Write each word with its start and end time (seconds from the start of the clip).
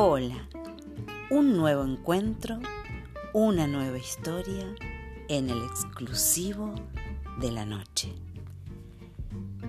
Hola, 0.00 0.48
un 1.28 1.56
nuevo 1.56 1.82
encuentro, 1.84 2.60
una 3.32 3.66
nueva 3.66 3.98
historia 3.98 4.72
en 5.28 5.50
el 5.50 5.60
exclusivo 5.64 6.72
de 7.40 7.50
la 7.50 7.66
noche. 7.66 8.14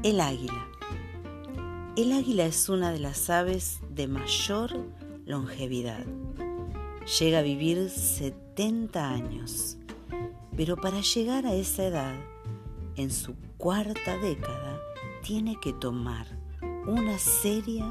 El 0.03 0.21
águila. 0.21 0.67
El 1.97 2.11
águila 2.11 2.45
es 2.45 2.69
una 2.69 2.91
de 2.91 2.99
las 2.99 3.31
aves 3.31 3.79
de 3.89 4.07
mayor 4.07 4.77
longevidad. 5.25 6.05
Llega 7.19 7.39
a 7.39 7.41
vivir 7.41 7.89
70 7.89 9.09
años, 9.09 9.77
pero 10.55 10.75
para 10.75 11.01
llegar 11.01 11.47
a 11.47 11.55
esa 11.55 11.85
edad, 11.85 12.15
en 12.97 13.09
su 13.09 13.33
cuarta 13.57 14.15
década, 14.19 14.79
tiene 15.23 15.59
que 15.59 15.73
tomar 15.73 16.27
una 16.85 17.17
seria 17.17 17.89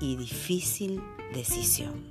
y 0.00 0.14
difícil 0.14 1.02
decisión. 1.34 2.08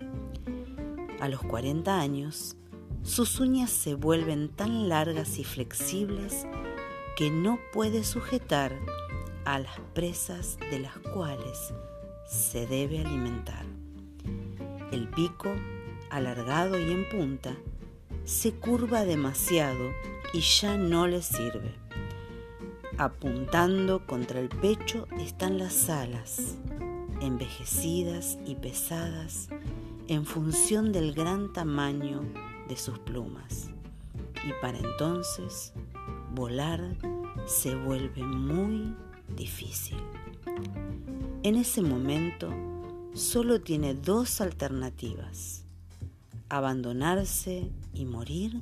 A 1.20 1.28
los 1.28 1.42
40 1.42 2.00
años, 2.00 2.56
sus 3.02 3.40
uñas 3.40 3.72
se 3.72 3.96
vuelven 3.96 4.50
tan 4.50 4.90
largas 4.90 5.40
y 5.40 5.44
flexibles 5.44 6.46
que 7.16 7.32
no 7.32 7.60
puede 7.72 8.04
sujetar 8.04 8.78
a 9.46 9.60
las 9.60 9.80
presas 9.94 10.58
de 10.72 10.80
las 10.80 10.98
cuales 10.98 11.74
se 12.28 12.68
debe 12.68 13.00
alimentar. 13.00 13.66
El 14.92 15.08
pico, 15.10 15.54
alargado 16.10 16.80
y 16.80 16.92
en 16.92 17.10
punta, 17.10 17.56
se 18.26 18.54
curva 18.54 19.06
demasiado 19.06 19.92
y 20.34 20.42
ya 20.42 20.78
no 20.78 21.08
le 21.08 21.22
sirve. 21.22 21.76
Apuntando 22.98 24.06
contra 24.06 24.40
el 24.40 24.50
pecho 24.50 25.08
están 25.20 25.58
las 25.58 25.90
alas, 25.90 26.58
envejecidas 27.24 28.38
y 28.46 28.56
pesadas 28.56 29.48
en 30.08 30.26
función 30.26 30.92
del 30.92 31.14
gran 31.14 31.54
tamaño 31.54 32.22
de 32.68 32.76
sus 32.76 33.00
plumas. 33.00 33.70
Y 34.48 34.52
para 34.62 34.78
entonces 34.78 35.74
volar 36.34 36.98
se 37.46 37.76
vuelve 37.76 38.24
muy 38.24 38.94
difícil. 39.36 39.98
En 41.44 41.56
ese 41.56 41.82
momento 41.82 42.50
solo 43.14 43.62
tiene 43.62 43.94
dos 43.94 44.42
alternativas, 44.42 45.66
abandonarse 46.50 47.72
y 47.94 48.06
morir 48.06 48.62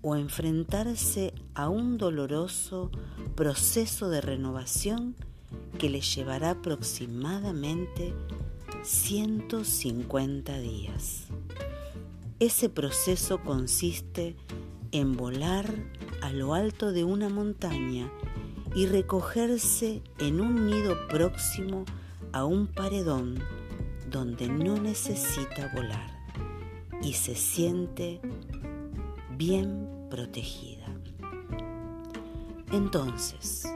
o 0.00 0.16
enfrentarse 0.16 1.34
a 1.54 1.68
un 1.68 1.98
doloroso 1.98 2.90
proceso 3.34 4.10
de 4.10 4.20
renovación 4.20 5.16
que 5.84 5.90
le 5.90 6.00
llevará 6.00 6.52
aproximadamente 6.52 8.14
150 8.84 10.58
días. 10.58 11.26
Ese 12.40 12.70
proceso 12.70 13.42
consiste 13.42 14.34
en 14.92 15.14
volar 15.14 15.68
a 16.22 16.32
lo 16.32 16.54
alto 16.54 16.90
de 16.90 17.04
una 17.04 17.28
montaña 17.28 18.10
y 18.74 18.86
recogerse 18.86 20.02
en 20.16 20.40
un 20.40 20.68
nido 20.68 20.96
próximo 21.08 21.84
a 22.32 22.46
un 22.46 22.66
paredón 22.66 23.38
donde 24.10 24.48
no 24.48 24.78
necesita 24.78 25.70
volar 25.74 26.18
y 27.02 27.12
se 27.12 27.34
siente 27.34 28.22
bien 29.36 29.86
protegida. 30.08 30.86
Entonces, 32.72 33.73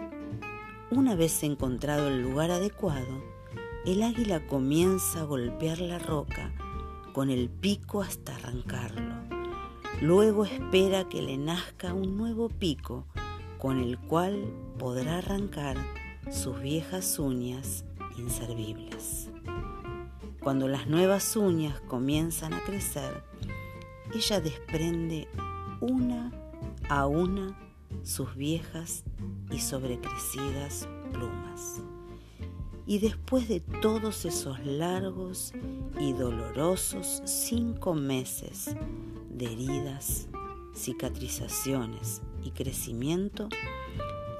una 0.90 1.14
vez 1.14 1.42
encontrado 1.42 2.08
el 2.08 2.22
lugar 2.22 2.50
adecuado, 2.50 3.22
el 3.84 4.02
águila 4.02 4.46
comienza 4.46 5.20
a 5.20 5.24
golpear 5.24 5.80
la 5.80 5.98
roca 5.98 6.52
con 7.12 7.30
el 7.30 7.50
pico 7.50 8.00
hasta 8.00 8.34
arrancarlo. 8.36 9.14
Luego 10.00 10.44
espera 10.44 11.08
que 11.08 11.20
le 11.20 11.36
nazca 11.36 11.92
un 11.92 12.16
nuevo 12.16 12.48
pico 12.48 13.06
con 13.58 13.80
el 13.80 13.98
cual 13.98 14.52
podrá 14.78 15.18
arrancar 15.18 15.76
sus 16.30 16.60
viejas 16.60 17.18
uñas 17.18 17.84
inservibles. 18.16 19.30
Cuando 20.40 20.68
las 20.68 20.86
nuevas 20.86 21.36
uñas 21.36 21.80
comienzan 21.80 22.54
a 22.54 22.60
crecer, 22.60 23.22
ella 24.14 24.40
desprende 24.40 25.28
una 25.80 26.32
a 26.88 27.06
una 27.06 27.67
sus 28.02 28.34
viejas 28.36 29.04
y 29.50 29.60
sobrecrecidas 29.60 30.88
plumas. 31.12 31.82
Y 32.86 33.00
después 33.00 33.48
de 33.48 33.60
todos 33.60 34.24
esos 34.24 34.64
largos 34.64 35.52
y 36.00 36.14
dolorosos 36.14 37.22
cinco 37.26 37.94
meses 37.94 38.74
de 39.28 39.52
heridas, 39.52 40.28
cicatrizaciones 40.74 42.22
y 42.42 42.50
crecimiento, 42.52 43.48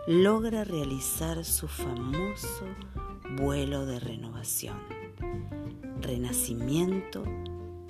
logra 0.07 0.65
realizar 0.65 1.45
su 1.45 1.69
famoso 1.69 2.65
vuelo 3.37 3.85
de 3.85 4.01
renovación, 4.01 4.79
renacimiento 6.01 7.25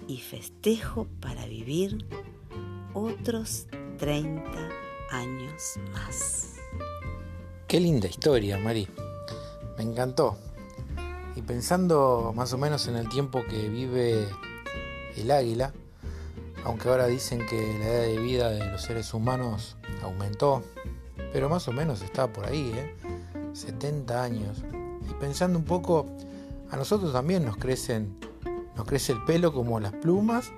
y 0.08 0.16
festejo 0.18 1.06
para 1.20 1.46
vivir 1.46 2.04
otros 2.94 3.68
30 3.98 4.50
años 4.50 4.87
más. 5.92 6.56
Qué 7.66 7.80
linda 7.80 8.08
historia, 8.08 8.58
Mari. 8.58 8.88
Me 9.76 9.84
encantó. 9.84 10.36
Y 11.36 11.42
pensando 11.42 12.32
más 12.34 12.52
o 12.52 12.58
menos 12.58 12.88
en 12.88 12.96
el 12.96 13.08
tiempo 13.08 13.42
que 13.48 13.68
vive 13.68 14.26
el 15.16 15.30
águila, 15.30 15.72
aunque 16.64 16.88
ahora 16.88 17.06
dicen 17.06 17.46
que 17.46 17.78
la 17.78 17.86
edad 17.86 18.02
de 18.02 18.18
vida 18.18 18.50
de 18.50 18.70
los 18.70 18.82
seres 18.82 19.14
humanos 19.14 19.76
aumentó, 20.02 20.62
pero 21.32 21.48
más 21.48 21.68
o 21.68 21.72
menos 21.72 22.02
está 22.02 22.32
por 22.32 22.46
ahí, 22.46 22.72
¿eh? 22.74 22.96
70 23.52 24.22
años. 24.22 24.64
Y 25.08 25.14
pensando 25.14 25.58
un 25.58 25.64
poco, 25.64 26.06
a 26.70 26.76
nosotros 26.76 27.12
también 27.12 27.44
nos 27.44 27.56
crecen, 27.56 28.18
nos 28.76 28.86
crece 28.86 29.12
el 29.12 29.24
pelo 29.24 29.52
como 29.52 29.80
las 29.80 29.92
plumas, 29.92 30.52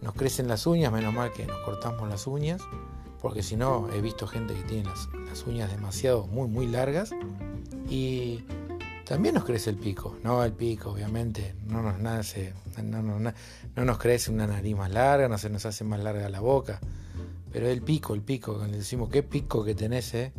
nos 0.00 0.14
crecen 0.14 0.48
las 0.48 0.66
uñas, 0.66 0.92
menos 0.92 1.14
mal 1.14 1.32
que 1.32 1.46
nos 1.46 1.58
cortamos 1.60 2.08
las 2.08 2.26
uñas, 2.26 2.60
porque 3.20 3.42
si 3.42 3.56
no 3.56 3.88
he 3.92 4.00
visto 4.00 4.26
gente 4.26 4.54
que 4.54 4.62
tiene 4.62 4.84
las, 4.84 5.08
las 5.26 5.46
uñas 5.46 5.70
demasiado 5.70 6.26
muy 6.26 6.48
muy 6.48 6.66
largas 6.66 7.12
y 7.88 8.44
también 9.04 9.34
nos 9.34 9.44
crece 9.44 9.70
el 9.70 9.76
pico, 9.76 10.16
no 10.22 10.44
el 10.44 10.52
pico 10.52 10.90
obviamente, 10.90 11.54
no 11.66 11.82
nos 11.82 11.98
nace, 11.98 12.52
no, 12.80 13.02
no, 13.02 13.18
no 13.18 13.84
nos 13.84 13.98
crece 13.98 14.30
una 14.30 14.46
nariz 14.46 14.76
más 14.76 14.90
larga, 14.90 15.28
no 15.28 15.36
se 15.36 15.50
nos 15.50 15.66
hace 15.66 15.82
más 15.82 16.00
larga 16.00 16.28
la 16.28 16.38
boca, 16.38 16.78
pero 17.52 17.68
el 17.68 17.82
pico, 17.82 18.14
el 18.14 18.22
pico, 18.22 18.56
cuando 18.56 18.76
decimos 18.76 19.10
qué 19.10 19.24
pico 19.24 19.64
que 19.64 19.74
tenés, 19.74 20.14
eh? 20.14 20.32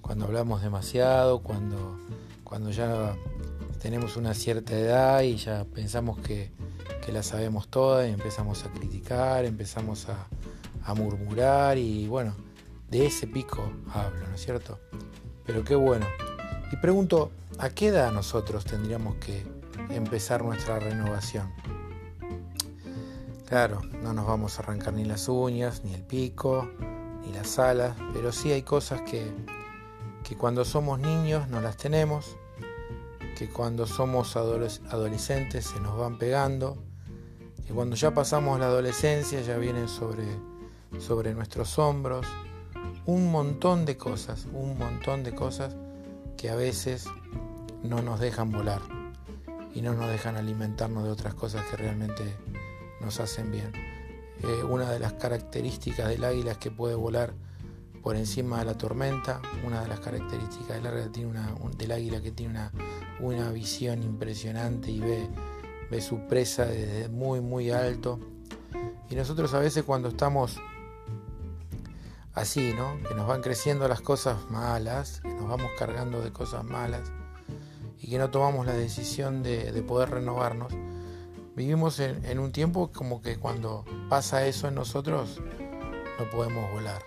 cuando 0.00 0.24
hablamos 0.24 0.60
demasiado, 0.60 1.38
cuando, 1.40 1.98
cuando 2.42 2.70
ya 2.70 3.16
tenemos 3.80 4.16
una 4.16 4.34
cierta 4.34 4.76
edad 4.76 5.22
y 5.22 5.36
ya 5.36 5.64
pensamos 5.64 6.18
que, 6.18 6.50
que 7.04 7.12
la 7.12 7.22
sabemos 7.22 7.68
toda 7.68 8.08
y 8.08 8.12
empezamos 8.12 8.64
a 8.64 8.72
criticar, 8.72 9.44
empezamos 9.44 10.08
a, 10.08 10.26
a 10.86 10.94
murmurar 10.94 11.76
y 11.78 12.06
bueno, 12.06 12.34
de 12.88 13.06
ese 13.06 13.26
pico 13.26 13.70
hablo, 13.92 14.26
¿no 14.28 14.34
es 14.34 14.40
cierto? 14.40 14.78
Pero 15.44 15.64
qué 15.64 15.74
bueno. 15.74 16.06
Y 16.72 16.76
pregunto, 16.76 17.32
¿a 17.58 17.70
qué 17.70 17.88
edad 17.88 18.12
nosotros 18.12 18.64
tendríamos 18.64 19.16
que 19.16 19.44
empezar 19.90 20.44
nuestra 20.44 20.78
renovación? 20.78 21.52
Claro, 23.46 23.80
no 24.02 24.12
nos 24.12 24.26
vamos 24.26 24.58
a 24.58 24.62
arrancar 24.62 24.94
ni 24.94 25.04
las 25.04 25.28
uñas, 25.28 25.82
ni 25.84 25.94
el 25.94 26.02
pico, 26.02 26.68
ni 27.22 27.32
las 27.32 27.58
alas, 27.58 27.96
pero 28.12 28.32
sí 28.32 28.52
hay 28.52 28.62
cosas 28.62 29.02
que, 29.02 29.32
que 30.22 30.36
cuando 30.36 30.64
somos 30.64 31.00
niños 31.00 31.48
no 31.48 31.60
las 31.60 31.76
tenemos, 31.76 32.36
que 33.36 33.48
cuando 33.48 33.86
somos 33.86 34.36
adolescentes 34.36 35.66
se 35.66 35.80
nos 35.80 35.98
van 35.98 36.18
pegando, 36.18 36.76
que 37.66 37.72
cuando 37.72 37.96
ya 37.96 38.12
pasamos 38.14 38.58
la 38.60 38.66
adolescencia 38.66 39.40
ya 39.40 39.56
vienen 39.58 39.88
sobre, 39.88 40.24
sobre 40.98 41.34
nuestros 41.34 41.78
hombros, 41.78 42.26
un 43.06 43.30
montón 43.30 43.84
de 43.84 43.96
cosas, 43.96 44.46
un 44.52 44.78
montón 44.78 45.22
de 45.22 45.34
cosas 45.34 45.76
que 46.36 46.50
a 46.50 46.56
veces 46.56 47.06
no 47.82 48.02
nos 48.02 48.20
dejan 48.20 48.50
volar 48.50 48.80
y 49.74 49.82
no 49.82 49.94
nos 49.94 50.08
dejan 50.08 50.36
alimentarnos 50.36 51.04
de 51.04 51.10
otras 51.10 51.34
cosas 51.34 51.64
que 51.66 51.76
realmente 51.76 52.36
nos 53.00 53.20
hacen 53.20 53.50
bien. 53.50 53.72
Eh, 54.42 54.64
una 54.64 54.90
de 54.90 54.98
las 54.98 55.14
características 55.14 56.08
del 56.08 56.24
águila 56.24 56.52
es 56.52 56.58
que 56.58 56.70
puede 56.70 56.94
volar 56.94 57.34
por 58.02 58.16
encima 58.16 58.60
de 58.60 58.66
la 58.66 58.78
tormenta. 58.78 59.40
Una 59.66 59.82
de 59.82 59.88
las 59.88 60.00
características 60.00 60.76
del 60.76 60.86
águila, 60.86 61.54
del 61.76 61.92
águila 61.92 62.22
que 62.22 62.32
tiene 62.32 62.52
una, 62.52 62.72
una 63.20 63.50
visión 63.50 64.02
impresionante 64.02 64.90
y 64.90 65.00
ve, 65.00 65.28
ve 65.90 66.00
su 66.00 66.26
presa 66.26 66.66
desde 66.66 67.08
muy 67.08 67.40
muy 67.40 67.70
alto. 67.70 68.20
Y 69.10 69.14
nosotros 69.14 69.54
a 69.54 69.58
veces 69.58 69.84
cuando 69.84 70.08
estamos 70.08 70.58
así, 72.36 72.72
¿no? 72.72 72.96
Que 73.08 73.14
nos 73.14 73.26
van 73.26 73.42
creciendo 73.42 73.88
las 73.88 74.00
cosas 74.00 74.48
malas, 74.48 75.20
que 75.22 75.34
nos 75.34 75.48
vamos 75.48 75.72
cargando 75.76 76.20
de 76.20 76.32
cosas 76.32 76.62
malas 76.62 77.10
y 77.98 78.08
que 78.08 78.18
no 78.18 78.30
tomamos 78.30 78.64
la 78.66 78.74
decisión 78.74 79.42
de, 79.42 79.72
de 79.72 79.82
poder 79.82 80.10
renovarnos, 80.10 80.72
Vivimos 81.56 82.00
en, 82.00 82.38
un 82.38 82.52
tiempo 82.52 82.92
como 82.92 83.22
que 83.22 83.38
cuando 83.38 83.82
pasa 84.10 84.46
eso 84.46 84.68
en 84.68 84.74
nosotros 84.74 85.40
no 86.18 86.28
podemos 86.28 86.70
volar. 86.70 87.02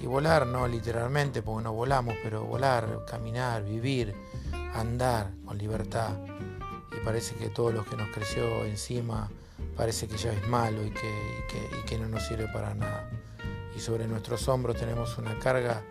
Y 0.00 0.06
volar 0.06 0.46
no 0.46 0.66
literalmente, 0.66 1.42
porque 1.42 1.64
no 1.64 1.74
volamos, 1.74 2.14
pero 2.22 2.42
volar, 2.42 3.04
caminar, 3.06 3.64
vivir, 3.64 4.14
andar 4.72 5.30
con 5.44 5.58
libertad. 5.58 6.16
Y 6.90 7.04
parece 7.04 7.34
que 7.34 7.50
todo 7.50 7.70
lo 7.70 7.84
que 7.84 7.98
nos 7.98 8.08
creció 8.14 8.64
encima 8.64 9.30
parece 9.76 10.08
que 10.08 10.16
ya 10.16 10.32
es 10.32 10.48
malo 10.48 10.82
y 10.82 10.90
que 10.90 11.98
no 11.98 12.08
nos 12.08 12.26
sirve 12.26 12.48
para 12.48 12.74
nada. 12.74 13.10
Y 13.76 13.80
sobre 13.80 14.08
nuestros 14.08 14.48
hombros 14.48 14.76
tenemos 14.76 15.18
una 15.18 15.38
carga 15.38 15.84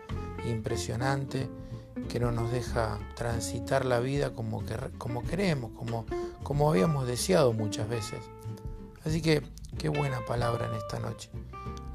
impresionante 0.44 1.48
que 2.08 2.20
no 2.20 2.32
nos 2.32 2.50
deja 2.50 2.98
transitar 3.14 3.84
la 3.84 4.00
vida 4.00 4.32
como, 4.32 4.64
que, 4.64 4.76
como 4.98 5.22
queremos, 5.22 5.70
como, 5.72 6.04
como 6.42 6.70
habíamos 6.70 7.06
deseado 7.06 7.52
muchas 7.52 7.88
veces. 7.88 8.18
Así 9.04 9.22
que 9.22 9.42
qué 9.78 9.88
buena 9.88 10.24
palabra 10.24 10.66
en 10.66 10.74
esta 10.74 10.98
noche. 10.98 11.30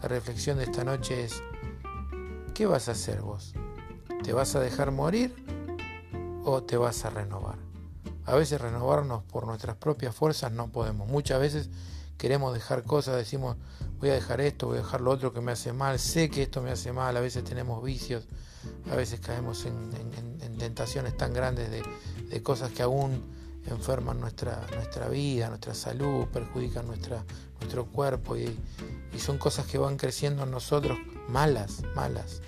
La 0.01 0.07
reflexión 0.07 0.57
de 0.57 0.63
esta 0.63 0.83
noche 0.83 1.25
es, 1.25 1.43
¿qué 2.53 2.65
vas 2.65 2.87
a 2.87 2.93
hacer 2.93 3.21
vos? 3.21 3.53
¿Te 4.23 4.33
vas 4.33 4.55
a 4.55 4.59
dejar 4.59 4.91
morir 4.91 5.35
o 6.43 6.63
te 6.63 6.77
vas 6.77 7.05
a 7.05 7.09
renovar? 7.09 7.57
A 8.25 8.35
veces 8.35 8.61
renovarnos 8.61 9.23
por 9.23 9.45
nuestras 9.45 9.75
propias 9.75 10.15
fuerzas 10.15 10.51
no 10.51 10.69
podemos. 10.69 11.07
Muchas 11.07 11.39
veces 11.39 11.69
queremos 12.21 12.53
dejar 12.53 12.83
cosas, 12.83 13.15
decimos, 13.15 13.57
voy 13.99 14.11
a 14.11 14.13
dejar 14.13 14.41
esto, 14.41 14.67
voy 14.67 14.77
a 14.77 14.81
dejar 14.81 15.01
lo 15.01 15.09
otro 15.09 15.33
que 15.33 15.41
me 15.41 15.53
hace 15.53 15.73
mal, 15.73 15.97
sé 15.97 16.29
que 16.29 16.43
esto 16.43 16.61
me 16.61 16.69
hace 16.69 16.93
mal, 16.93 17.17
a 17.17 17.19
veces 17.19 17.43
tenemos 17.43 17.83
vicios, 17.83 18.25
a 18.91 18.95
veces 18.95 19.19
caemos 19.19 19.65
en, 19.65 19.89
tentaciones 20.59 21.17
tan 21.17 21.33
grandes 21.33 21.71
de, 21.71 22.43
cosas 22.43 22.69
que 22.73 22.83
aún 22.83 23.23
enferman 23.65 24.19
nuestra, 24.19 24.67
nuestra 24.75 25.09
vida, 25.09 25.49
nuestra 25.49 25.73
salud, 25.73 26.27
perjudican 26.27 26.85
nuestra, 26.85 27.25
nuestro 27.59 27.87
cuerpo 27.87 28.37
y, 28.37 28.55
y 29.15 29.17
son 29.19 29.39
cosas 29.39 29.65
que 29.65 29.79
van 29.79 29.97
creciendo 29.97 30.43
en 30.43 30.51
nosotros 30.51 30.99
malas, 31.27 31.81
malas, 31.95 32.43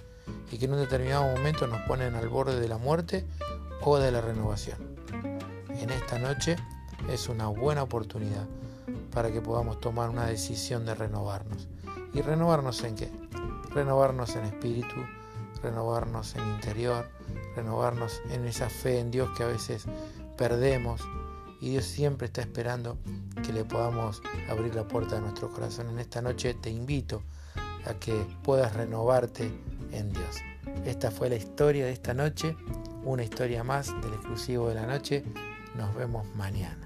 y 0.52 0.60
que 0.60 0.66
en 0.66 0.74
un 0.74 0.82
determinado 0.82 1.24
momento 1.36 1.66
nos 1.66 1.82
ponen 1.88 2.14
al 2.14 2.30
borde 2.30 2.60
de 2.60 2.68
la 2.68 2.78
muerte 2.78 3.26
o 3.82 3.98
de 3.98 4.12
la 4.12 4.22
renovación. 4.22 4.78
En 5.70 5.90
esta 5.90 6.20
noche 6.20 6.58
es 7.10 7.28
una 7.28 7.48
buena 7.48 7.82
oportunidad 7.82 8.46
para 9.12 9.32
que 9.32 9.42
podamos 9.42 9.80
tomar 9.80 10.10
una 10.10 10.26
decisión 10.26 10.86
de 10.86 10.96
renovarnos. 10.96 11.68
¿Y 12.14 12.22
renovarnos 12.22 12.84
en 12.84 12.96
qué? 12.96 13.12
Renovarnos 13.74 14.36
en 14.36 14.46
espíritu, 14.46 14.96
renovarnos 15.62 16.36
en 16.36 16.48
interior, 16.50 17.10
renovarnos 17.56 18.22
en 18.30 18.46
esa 18.46 18.70
fe 18.70 19.00
en 19.00 19.12
Dios 19.12 19.30
que 19.36 19.44
a 19.44 19.48
veces 19.48 19.86
perdemos 20.38 21.02
y 21.62 21.70
Dios 21.70 21.86
siempre 21.86 22.28
está 22.28 22.42
esperando 22.42 22.98
que 23.46 23.54
le 23.54 23.64
podamos 23.64 24.22
abrir 24.50 24.76
la 24.76 24.86
puerta 24.86 25.16
de 25.16 25.22
nuestro 25.22 25.50
corazón. 25.50 25.90
En 25.90 26.00
esta 26.00 26.22
noche 26.22 26.54
te 26.56 26.70
invito 26.70 27.24
a 27.86 27.94
que 27.94 28.14
puedas 28.44 28.74
renovarte 28.74 29.50
en 29.92 30.12
Dios. 30.12 30.42
Esta 30.86 31.10
fue 31.10 31.30
la 31.30 31.36
historia 31.36 31.86
de 31.86 31.94
esta 31.94 32.14
noche, 32.14 32.58
una 33.06 33.24
historia 33.24 33.64
más 33.64 33.88
del 34.02 34.14
exclusivo 34.14 34.68
de 34.70 34.76
la 34.76 34.86
noche. 34.86 35.24
Nos 35.76 35.96
vemos 35.96 36.28
mañana. 36.36 36.86